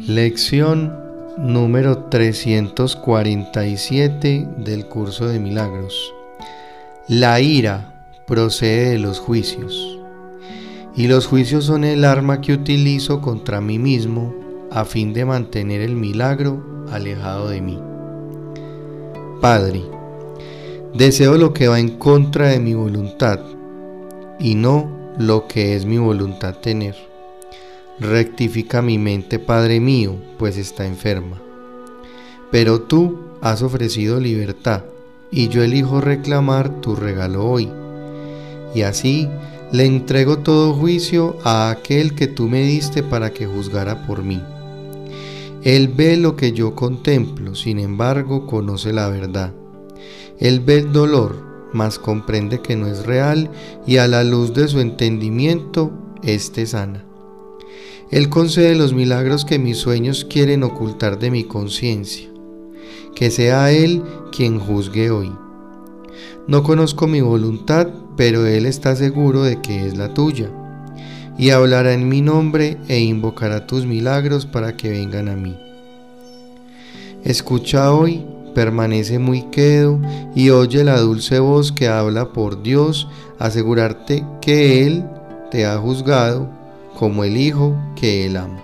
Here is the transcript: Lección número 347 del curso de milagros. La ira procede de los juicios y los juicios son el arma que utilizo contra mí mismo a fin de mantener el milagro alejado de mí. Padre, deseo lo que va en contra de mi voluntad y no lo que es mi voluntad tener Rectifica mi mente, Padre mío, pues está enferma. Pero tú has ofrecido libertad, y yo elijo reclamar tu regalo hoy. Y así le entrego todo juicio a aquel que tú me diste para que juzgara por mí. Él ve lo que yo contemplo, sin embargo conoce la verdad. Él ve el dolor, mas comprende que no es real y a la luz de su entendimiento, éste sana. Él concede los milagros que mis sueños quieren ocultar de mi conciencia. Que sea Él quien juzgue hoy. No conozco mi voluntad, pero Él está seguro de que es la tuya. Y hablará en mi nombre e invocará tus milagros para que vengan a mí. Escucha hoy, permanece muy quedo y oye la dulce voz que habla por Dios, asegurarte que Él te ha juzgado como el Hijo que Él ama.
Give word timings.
Lección 0.00 0.92
número 1.38 2.08
347 2.10 4.48
del 4.58 4.86
curso 4.86 5.28
de 5.28 5.38
milagros. 5.38 6.12
La 7.06 7.40
ira 7.40 8.04
procede 8.26 8.90
de 8.90 8.98
los 8.98 9.20
juicios 9.20 10.00
y 10.96 11.06
los 11.06 11.28
juicios 11.28 11.66
son 11.66 11.84
el 11.84 12.04
arma 12.04 12.40
que 12.40 12.52
utilizo 12.52 13.20
contra 13.20 13.60
mí 13.60 13.78
mismo 13.78 14.34
a 14.72 14.84
fin 14.84 15.12
de 15.12 15.24
mantener 15.24 15.80
el 15.80 15.94
milagro 15.94 16.86
alejado 16.90 17.48
de 17.48 17.60
mí. 17.60 17.78
Padre, 19.40 19.84
deseo 20.92 21.38
lo 21.38 21.54
que 21.54 21.68
va 21.68 21.78
en 21.78 21.98
contra 21.98 22.48
de 22.48 22.58
mi 22.58 22.74
voluntad 22.74 23.38
y 24.40 24.56
no 24.56 24.90
lo 25.18 25.46
que 25.46 25.76
es 25.76 25.86
mi 25.86 25.98
voluntad 25.98 26.56
tener 26.56 27.13
Rectifica 28.00 28.82
mi 28.82 28.98
mente, 28.98 29.38
Padre 29.38 29.78
mío, 29.78 30.16
pues 30.36 30.56
está 30.56 30.84
enferma. 30.84 31.40
Pero 32.50 32.80
tú 32.82 33.20
has 33.40 33.62
ofrecido 33.62 34.18
libertad, 34.18 34.82
y 35.30 35.46
yo 35.46 35.62
elijo 35.62 36.00
reclamar 36.00 36.80
tu 36.80 36.96
regalo 36.96 37.48
hoy. 37.48 37.70
Y 38.74 38.82
así 38.82 39.28
le 39.70 39.86
entrego 39.86 40.38
todo 40.38 40.74
juicio 40.74 41.36
a 41.44 41.70
aquel 41.70 42.16
que 42.16 42.26
tú 42.26 42.48
me 42.48 42.62
diste 42.62 43.04
para 43.04 43.30
que 43.30 43.46
juzgara 43.46 44.06
por 44.08 44.24
mí. 44.24 44.42
Él 45.62 45.86
ve 45.86 46.16
lo 46.16 46.34
que 46.34 46.50
yo 46.50 46.74
contemplo, 46.74 47.54
sin 47.54 47.78
embargo 47.78 48.46
conoce 48.46 48.92
la 48.92 49.08
verdad. 49.08 49.52
Él 50.40 50.58
ve 50.58 50.78
el 50.78 50.92
dolor, 50.92 51.36
mas 51.72 52.00
comprende 52.00 52.60
que 52.60 52.74
no 52.74 52.88
es 52.88 53.06
real 53.06 53.50
y 53.86 53.98
a 53.98 54.08
la 54.08 54.24
luz 54.24 54.52
de 54.52 54.66
su 54.66 54.80
entendimiento, 54.80 55.92
éste 56.24 56.66
sana. 56.66 57.04
Él 58.14 58.28
concede 58.28 58.76
los 58.76 58.94
milagros 58.94 59.44
que 59.44 59.58
mis 59.58 59.78
sueños 59.78 60.24
quieren 60.24 60.62
ocultar 60.62 61.18
de 61.18 61.32
mi 61.32 61.42
conciencia. 61.42 62.28
Que 63.16 63.28
sea 63.32 63.72
Él 63.72 64.04
quien 64.30 64.60
juzgue 64.60 65.10
hoy. 65.10 65.32
No 66.46 66.62
conozco 66.62 67.08
mi 67.08 67.22
voluntad, 67.22 67.88
pero 68.16 68.46
Él 68.46 68.66
está 68.66 68.94
seguro 68.94 69.42
de 69.42 69.60
que 69.60 69.84
es 69.84 69.96
la 69.96 70.14
tuya. 70.14 70.48
Y 71.36 71.50
hablará 71.50 71.92
en 71.92 72.08
mi 72.08 72.20
nombre 72.20 72.76
e 72.86 73.00
invocará 73.00 73.66
tus 73.66 73.84
milagros 73.84 74.46
para 74.46 74.76
que 74.76 74.90
vengan 74.90 75.28
a 75.28 75.34
mí. 75.34 75.58
Escucha 77.24 77.92
hoy, 77.92 78.24
permanece 78.54 79.18
muy 79.18 79.42
quedo 79.50 80.00
y 80.36 80.50
oye 80.50 80.84
la 80.84 81.00
dulce 81.00 81.40
voz 81.40 81.72
que 81.72 81.88
habla 81.88 82.32
por 82.32 82.62
Dios, 82.62 83.08
asegurarte 83.40 84.24
que 84.40 84.86
Él 84.86 85.04
te 85.50 85.66
ha 85.66 85.78
juzgado 85.78 86.62
como 86.94 87.24
el 87.24 87.36
Hijo 87.36 87.76
que 87.94 88.26
Él 88.26 88.36
ama. 88.36 88.63